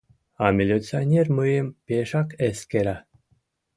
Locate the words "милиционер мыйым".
0.57-1.67